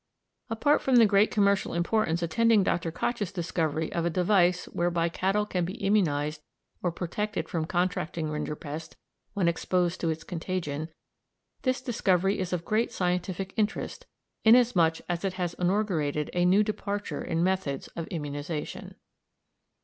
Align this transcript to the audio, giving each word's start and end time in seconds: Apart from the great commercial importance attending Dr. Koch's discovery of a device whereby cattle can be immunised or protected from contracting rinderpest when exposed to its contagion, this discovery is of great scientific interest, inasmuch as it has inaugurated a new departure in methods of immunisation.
Apart 0.49 0.81
from 0.81 0.95
the 0.95 1.05
great 1.05 1.29
commercial 1.29 1.75
importance 1.75 2.23
attending 2.23 2.63
Dr. 2.63 2.91
Koch's 2.91 3.31
discovery 3.31 3.93
of 3.93 4.03
a 4.03 4.09
device 4.09 4.65
whereby 4.69 5.09
cattle 5.09 5.45
can 5.45 5.63
be 5.63 5.77
immunised 5.77 6.39
or 6.81 6.91
protected 6.91 7.47
from 7.47 7.65
contracting 7.67 8.29
rinderpest 8.31 8.95
when 9.35 9.47
exposed 9.47 10.01
to 10.01 10.09
its 10.09 10.23
contagion, 10.23 10.89
this 11.61 11.81
discovery 11.81 12.39
is 12.39 12.51
of 12.51 12.65
great 12.65 12.91
scientific 12.91 13.53
interest, 13.57 14.07
inasmuch 14.43 15.01
as 15.07 15.23
it 15.23 15.33
has 15.33 15.53
inaugurated 15.59 16.31
a 16.33 16.45
new 16.45 16.63
departure 16.63 17.23
in 17.23 17.43
methods 17.43 17.87
of 17.89 18.09
immunisation. 18.09 18.95